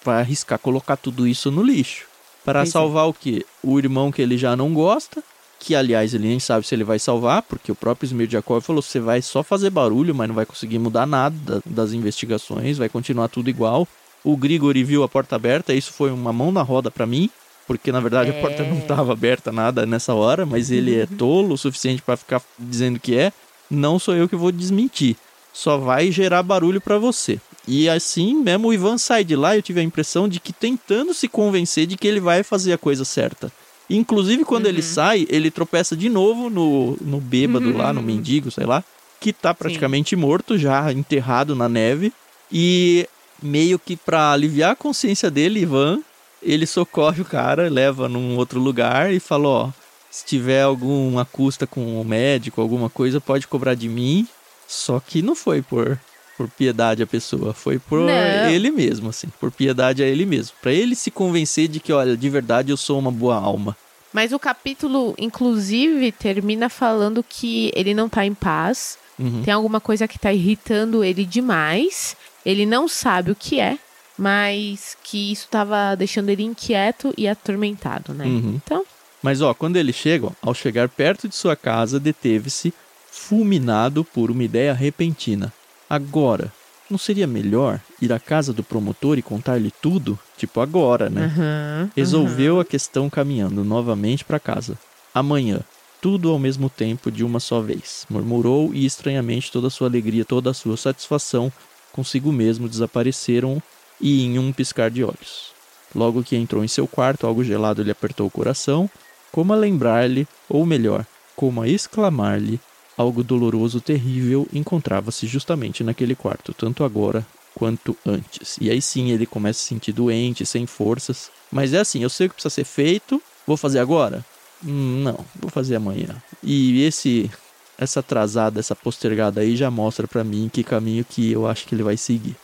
[0.03, 2.08] vai arriscar colocar tudo isso no lixo.
[2.53, 3.45] Para salvar o quê?
[3.63, 5.23] O irmão que ele já não gosta,
[5.59, 8.99] que aliás ele nem sabe se ele vai salvar, porque o próprio Smirjakov falou: você
[8.99, 13.27] vai só fazer barulho, mas não vai conseguir mudar nada da- das investigações, vai continuar
[13.27, 13.87] tudo igual.
[14.23, 17.29] O Grigori viu a porta aberta, isso foi uma mão na roda para mim,
[17.67, 18.41] porque na verdade a É.
[18.41, 22.41] porta não estava aberta nada nessa hora, mas ele é tolo o suficiente para ficar
[22.57, 23.31] dizendo que é.
[23.69, 25.15] Não sou eu que vou desmentir.
[25.53, 27.39] Só vai gerar barulho para você.
[27.71, 31.13] E assim mesmo o Ivan sai de lá, eu tive a impressão de que tentando
[31.13, 33.53] se convencer de que ele vai fazer a coisa certa.
[33.87, 38.65] Inclusive, quando ele sai, ele tropeça de novo no, no bêbado lá, no mendigo, sei
[38.65, 38.83] lá,
[39.19, 42.11] que tá praticamente morto, já enterrado na neve.
[42.51, 43.07] E
[43.41, 45.99] meio que pra aliviar a consciência dele, Ivan,
[46.41, 49.69] ele socorre o cara, leva num outro lugar e fala, ó,
[50.09, 54.27] se tiver alguma custa com o médico, alguma coisa, pode cobrar de mim.
[54.67, 55.99] Só que não foi por
[56.39, 58.49] por piedade a pessoa, foi por Não.
[58.49, 62.15] ele mesmo, assim, por piedade a ele mesmo, Pra ele se convencer de que, olha,
[62.15, 63.75] de verdade eu sou uma boa alma.
[64.13, 68.97] Mas o capítulo, inclusive, termina falando que ele não tá em paz.
[69.19, 69.43] Uhum.
[69.43, 72.15] Tem alguma coisa que tá irritando ele demais.
[72.45, 73.77] Ele não sabe o que é,
[74.17, 78.23] mas que isso tava deixando ele inquieto e atormentado, né?
[78.23, 78.53] Uhum.
[78.63, 78.85] Então,
[79.21, 82.73] Mas ó, quando ele chega, ó, ao chegar perto de sua casa, deteve-se,
[83.11, 85.51] fulminado por uma ideia repentina.
[85.89, 86.51] Agora,
[86.89, 90.17] não seria melhor ir à casa do promotor e contar-lhe tudo?
[90.37, 91.25] Tipo agora, né?
[91.25, 94.77] aham, Resolveu a questão caminhando novamente para casa.
[95.13, 95.61] Amanhã,
[96.01, 98.05] tudo ao mesmo tempo de uma só vez.
[98.09, 101.51] Murmurou e estranhamente toda a sua alegria, toda a sua satisfação
[101.91, 103.61] consigo mesmo desapareceram
[103.99, 105.51] e em um piscar de olhos.
[105.93, 108.89] Logo que entrou em seu quarto, algo gelado lhe apertou o coração,
[109.31, 112.59] como a lembrar-lhe, ou melhor, como a exclamar-lhe,
[112.99, 118.57] algo doloroso, terrível encontrava-se justamente naquele quarto, tanto agora quanto antes.
[118.59, 121.31] E aí sim ele começa a se sentir doente, sem forças.
[121.49, 124.25] Mas é assim, eu sei o que precisa ser feito, vou fazer agora?
[124.65, 126.21] Hum, não, vou fazer amanhã.
[126.43, 127.31] E esse
[127.77, 131.73] essa atrasada, essa postergada aí já mostra pra mim que caminho que eu acho que
[131.73, 132.35] ele vai seguir.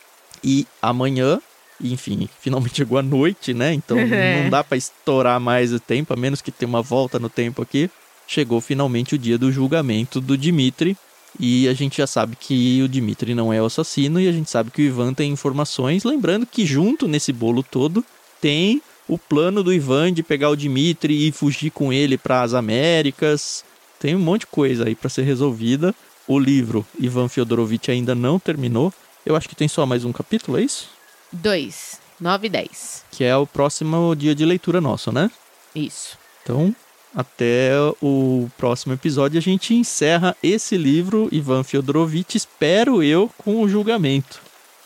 [0.41, 1.37] E amanhã,
[1.81, 3.73] enfim, finalmente chegou a noite, né?
[3.73, 7.27] Então não dá pra estourar mais o tempo, a menos que tenha uma volta no
[7.27, 7.91] tempo aqui.
[8.27, 10.97] Chegou finalmente o dia do julgamento do Dimitri.
[11.39, 14.49] E a gente já sabe que o Dimitri não é o assassino e a gente
[14.49, 16.03] sabe que o Ivan tem informações.
[16.03, 18.05] Lembrando que junto nesse bolo todo
[18.39, 22.53] tem o plano do Ivan de pegar o Dimitri e fugir com ele para as
[22.53, 23.65] Américas.
[23.99, 25.93] Tem um monte de coisa aí para ser resolvida.
[26.27, 28.93] O livro Ivan Fyodorovitch ainda não terminou.
[29.25, 30.89] Eu acho que tem só mais um capítulo, é isso?
[31.31, 33.05] 2, 9 e 10.
[33.11, 35.29] Que é o próximo dia de leitura nosso, né?
[35.75, 36.17] Isso.
[36.43, 36.75] Então,
[37.15, 43.69] até o próximo episódio a gente encerra esse livro, Ivan Fyodorovitch, espero eu, com o
[43.69, 44.45] julgamento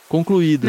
[0.10, 0.68] concluído.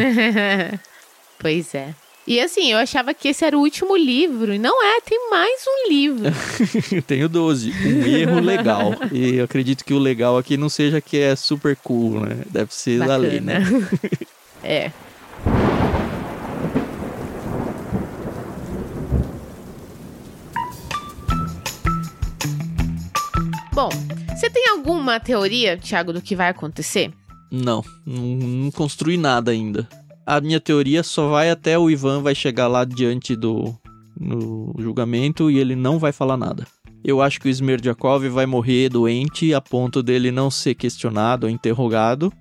[1.39, 1.93] pois é.
[2.25, 4.53] E assim, eu achava que esse era o último livro.
[4.53, 6.29] E não é, tem mais um livro.
[7.07, 7.71] Tenho 12.
[7.71, 8.93] Um erro legal.
[9.11, 12.43] E eu acredito que o legal aqui não seja que é super cool, né?
[12.47, 13.63] Deve ser da lei, né?
[14.63, 14.91] é.
[23.73, 23.89] Bom,
[24.35, 27.11] você tem alguma teoria, Thiago, do que vai acontecer?
[27.51, 29.87] Não, não, construí nada ainda.
[30.25, 33.75] A minha teoria só vai até o Ivan vai chegar lá diante do
[34.19, 36.67] no julgamento e ele não vai falar nada.
[37.03, 41.51] Eu acho que o Smerdyakov vai morrer doente a ponto dele não ser questionado ou
[41.51, 42.31] interrogado.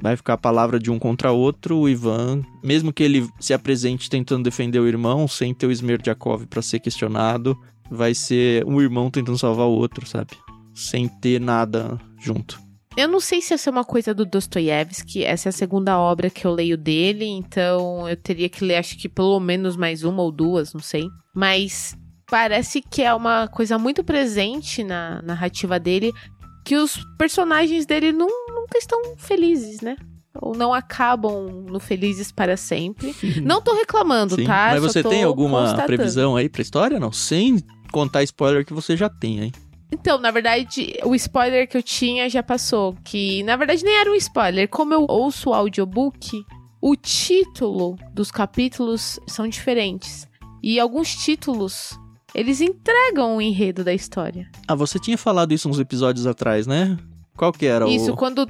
[0.00, 1.78] Vai ficar a palavra de um contra outro.
[1.78, 6.46] O Ivan, mesmo que ele se apresente tentando defender o irmão, sem ter o Smerdyakov
[6.46, 7.58] para ser questionado,
[7.90, 10.30] vai ser um irmão tentando salvar o outro, sabe?
[10.74, 12.64] Sem ter nada junto.
[12.96, 16.30] Eu não sei se essa é uma coisa do Dostoiévski, essa é a segunda obra
[16.30, 20.22] que eu leio dele, então eu teria que ler acho que pelo menos mais uma
[20.22, 21.08] ou duas, não sei.
[21.34, 21.96] Mas
[22.30, 26.12] parece que é uma coisa muito presente na narrativa dele,
[26.64, 29.96] que os personagens dele não, nunca estão felizes, né?
[30.40, 33.14] Ou não acabam no felizes para sempre.
[33.42, 34.70] não tô reclamando, Sim, tá?
[34.72, 37.12] Mas Só você tem alguma previsão aí pra história, não?
[37.12, 37.60] Sem
[37.92, 39.52] contar spoiler que você já tem, hein?
[39.94, 42.96] Então, na verdade, o spoiler que eu tinha já passou.
[43.04, 44.68] Que, na verdade, nem era um spoiler.
[44.68, 46.44] Como eu ouço o audiobook,
[46.82, 50.28] o título dos capítulos são diferentes.
[50.60, 51.96] E alguns títulos,
[52.34, 54.50] eles entregam o enredo da história.
[54.66, 56.98] Ah, você tinha falado isso uns episódios atrás, né?
[57.36, 58.48] Qual que era Isso, o quando...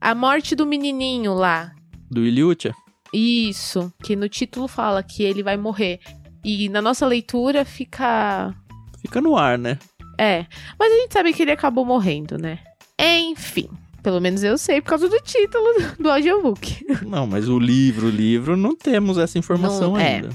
[0.00, 1.72] A morte do menininho lá.
[2.10, 2.74] do Iliutia?
[3.12, 6.00] Isso, que no título fala que ele vai morrer.
[6.42, 8.54] E na nossa leitura fica
[9.00, 9.78] Fica no ar, né?
[10.18, 10.46] É,
[10.78, 12.58] mas a gente sabe que ele acabou morrendo, né?
[12.98, 13.68] Enfim,
[14.02, 15.64] pelo menos eu sei por causa do título
[16.00, 16.84] do- audiobook.
[17.06, 20.14] Não, mas o livro, o livro, não temos essa informação Não, é.
[20.16, 20.30] ainda.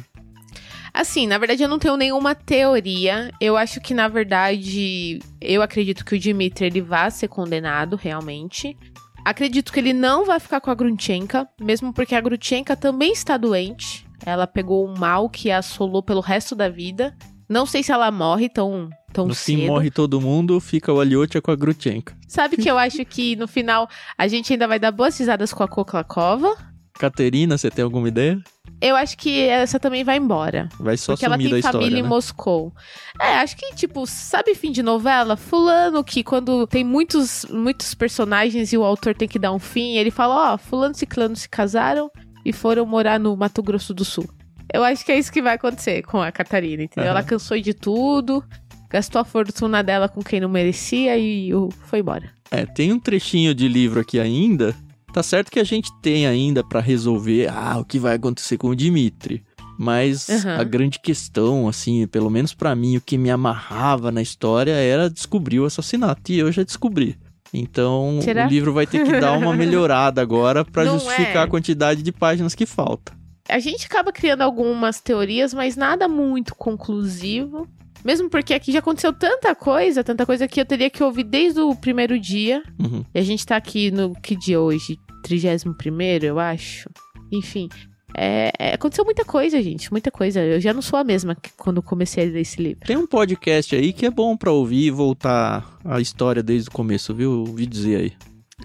[0.93, 3.31] Assim, na verdade eu não tenho nenhuma teoria.
[3.39, 8.75] Eu acho que na verdade eu acredito que o Dimitri ele vai ser condenado realmente.
[9.23, 13.37] Acredito que ele não vai ficar com a Grunchenka, mesmo porque a Grunchenka também está
[13.37, 14.05] doente.
[14.25, 17.15] Ela pegou um mal que a assolou pelo resto da vida.
[17.47, 19.57] Não sei se ela morre tão, tão no cedo.
[19.57, 22.15] fim morre todo mundo, fica o Aliotia com a Grutchenka.
[22.27, 25.63] Sabe que eu acho que no final a gente ainda vai dar boas risadas com
[25.63, 26.55] a Koklakova.
[26.93, 28.39] Caterina, você tem alguma ideia?
[28.79, 30.67] Eu acho que essa também vai embora.
[30.79, 32.09] Vai só porque ela sumir tem da família história, em né?
[32.09, 32.73] Moscou.
[33.19, 35.37] É, acho que, tipo, sabe fim de novela?
[35.37, 39.97] Fulano que quando tem muitos, muitos personagens e o autor tem que dar um fim,
[39.97, 42.09] ele fala, ó, fulano e ciclano se casaram
[42.43, 44.27] e foram morar no Mato Grosso do Sul.
[44.73, 47.11] Eu acho que é isso que vai acontecer com a Catarina, entendeu?
[47.11, 47.19] Aham.
[47.19, 48.43] Ela cansou de tudo,
[48.91, 51.51] gastou a fortuna dela com quem não merecia e
[51.87, 52.29] foi embora.
[52.49, 54.75] É, tem um trechinho de livro aqui ainda.
[55.13, 58.67] Tá certo que a gente tem ainda pra resolver ah, o que vai acontecer com
[58.69, 59.43] o Dimitri.
[59.77, 60.51] Mas Uhum.
[60.59, 65.09] a grande questão, assim, pelo menos pra mim, o que me amarrava na história era
[65.09, 66.31] descobrir o assassinato.
[66.31, 67.17] E eu já descobri.
[67.53, 68.45] Então, Será?
[68.45, 71.39] o livro vai ter que dar uma melhorada agora pra Não justificar é?
[71.43, 73.11] a quantidade de páginas que falta.
[73.49, 77.67] A gente acaba criando algumas teorias, mas nada muito conclusivo.
[78.03, 81.59] Mesmo porque aqui já aconteceu tanta coisa, tanta coisa que eu teria que ouvir desde
[81.59, 82.63] o primeiro dia.
[82.79, 83.05] Uhum.
[83.13, 84.97] E a gente tá aqui no que dia hoje?
[85.23, 85.75] 31
[86.23, 86.89] eu acho.
[87.31, 87.69] Enfim.
[88.15, 89.91] É, é, aconteceu muita coisa, gente.
[89.91, 90.41] Muita coisa.
[90.41, 92.85] Eu já não sou a mesma que quando comecei a ler esse livro.
[92.85, 96.71] Tem um podcast aí que é bom pra ouvir e voltar a história desde o
[96.71, 97.39] começo, viu?
[97.39, 98.13] Ouvi dizer aí.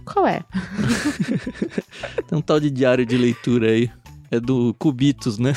[0.04, 0.42] Qual é?
[2.28, 3.90] Tem um tal de diário de leitura aí.
[4.30, 5.52] É do Cubitos, né?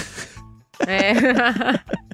[0.87, 1.13] É.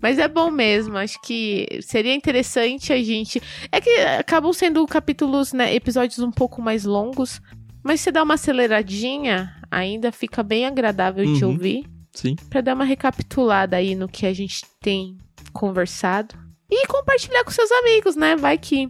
[0.00, 0.96] Mas é bom mesmo.
[0.96, 3.40] Acho que seria interessante a gente.
[3.72, 5.74] É que acabam sendo capítulos, né?
[5.74, 7.40] Episódios um pouco mais longos.
[7.82, 11.52] Mas se dá uma aceleradinha, ainda fica bem agradável de Uhum.
[11.52, 11.84] ouvir.
[12.12, 12.34] Sim.
[12.50, 15.16] Pra dar uma recapitulada aí no que a gente tem
[15.52, 16.34] conversado.
[16.70, 18.36] E compartilhar com seus amigos, né?
[18.36, 18.88] Vai que.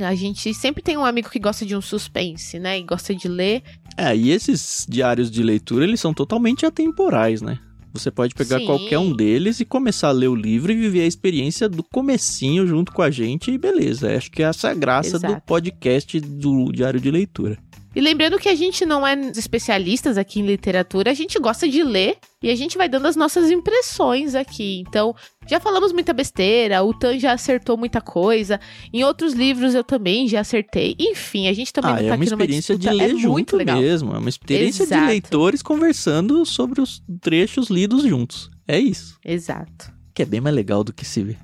[0.00, 2.78] A gente sempre tem um amigo que gosta de um suspense, né?
[2.78, 3.62] E gosta de ler.
[3.96, 7.58] É, e esses diários de leitura, eles são totalmente atemporais, né?
[7.98, 8.66] Você pode pegar Sim.
[8.66, 12.66] qualquer um deles e começar a ler o livro e viver a experiência do comecinho
[12.66, 14.16] junto com a gente e beleza.
[14.16, 15.42] Acho que essa é a graça do Exato.
[15.46, 17.58] podcast do diário de leitura.
[17.96, 21.82] E lembrando que a gente não é especialistas aqui em literatura, a gente gosta de
[21.82, 24.84] ler e a gente vai dando as nossas impressões aqui.
[24.86, 25.14] Então,
[25.48, 28.60] já falamos muita besteira, o Tan já acertou muita coisa,
[28.92, 30.94] em outros livros eu também já acertei.
[30.98, 33.14] Enfim, a gente também ah, não é tá uma aqui numa experiência de ler é
[33.16, 33.80] junto muito legal.
[33.80, 34.14] mesmo.
[34.14, 35.00] É uma experiência Exato.
[35.02, 38.50] de leitores conversando sobre os trechos lidos juntos.
[38.66, 39.18] É isso.
[39.24, 39.90] Exato.
[40.14, 41.36] Que é bem mais legal do que se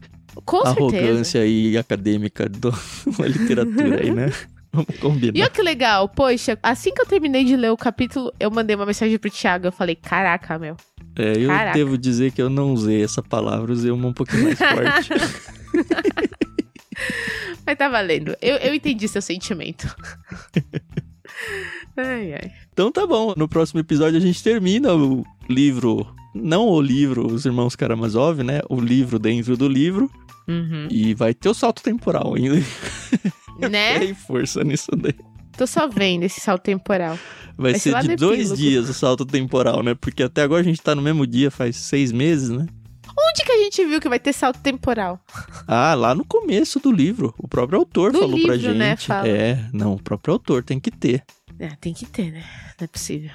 [0.45, 0.81] Com certeza.
[0.81, 4.31] arrogância e acadêmica da literatura aí, né?
[4.75, 5.41] Vamos E combinar.
[5.41, 8.85] olha que legal, poxa, assim que eu terminei de ler o capítulo, eu mandei uma
[8.87, 10.77] mensagem pro Thiago, eu falei, caraca, meu.
[11.17, 11.79] É, eu Caraca.
[11.79, 15.11] devo dizer que eu não usei essa palavra, usei uma um pouquinho mais forte.
[17.67, 19.95] Mas tá valendo, eu, eu entendi seu sentimento.
[21.97, 22.53] ai, ai.
[22.73, 27.47] então tá bom, no próximo episódio a gente termina o livro, não o livro Os
[27.47, 28.61] Irmãos Karamazov, né?
[28.69, 30.11] O livro dentro do livro.
[30.47, 30.89] Uhum.
[30.91, 32.57] E vai ter o salto temporal ainda.
[33.59, 33.99] Né?
[34.01, 35.15] Tem força nisso daí.
[35.57, 37.17] Tô só vendo esse salto temporal.
[37.57, 38.57] Vai, Vai ser ser de dois epílogo.
[38.57, 39.95] dias o salto temporal, né?
[39.95, 42.67] Porque até agora a gente tá no mesmo dia, faz seis meses, né?
[43.17, 45.21] Onde que a gente viu que vai ter salto temporal?
[45.69, 47.33] Ah, lá no começo do livro.
[47.39, 48.79] O próprio autor Do falou pra livro, gente.
[48.79, 49.29] né, fala.
[49.29, 51.23] É, não, o próprio autor tem que ter.
[51.61, 52.45] É, tem que ter, né?
[52.81, 53.31] Não é possível.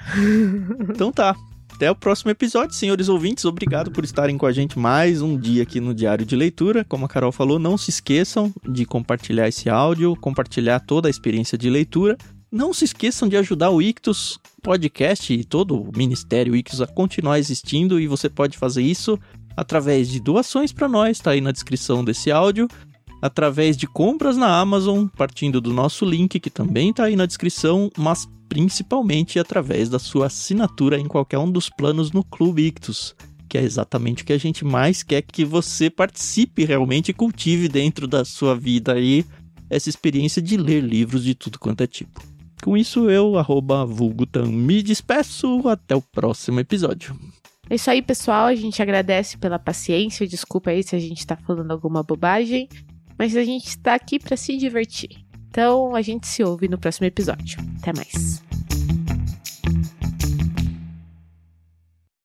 [0.90, 1.34] Então tá.
[1.80, 3.46] Até o próximo episódio, senhores ouvintes.
[3.46, 6.84] Obrigado por estarem com a gente mais um dia aqui no Diário de Leitura.
[6.84, 11.56] Como a Carol falou, não se esqueçam de compartilhar esse áudio, compartilhar toda a experiência
[11.56, 12.18] de leitura.
[12.52, 17.38] Não se esqueçam de ajudar o Ictus Podcast e todo o Ministério Ictus a continuar
[17.38, 19.18] existindo e você pode fazer isso
[19.56, 22.68] através de doações para nós, tá aí na descrição desse áudio,
[23.20, 27.90] através de compras na Amazon, partindo do nosso link que também tá aí na descrição,
[27.96, 33.14] mas principalmente através da sua assinatura em qualquer um dos planos no Clube Ictus,
[33.48, 37.68] que é exatamente o que a gente mais quer que você participe realmente e cultive
[37.68, 39.24] dentro da sua vida aí
[39.70, 42.20] essa experiência de ler livros de tudo quanto é tipo.
[42.62, 45.66] Com isso, eu, arroba vulgutan, me despeço.
[45.68, 47.16] Até o próximo episódio.
[47.70, 48.46] É isso aí, pessoal.
[48.46, 50.26] A gente agradece pela paciência.
[50.26, 52.68] Desculpa aí se a gente tá falando alguma bobagem.
[53.20, 55.10] Mas a gente tá aqui pra se divertir.
[55.50, 57.58] Então a gente se ouve no próximo episódio.
[57.78, 58.42] Até mais.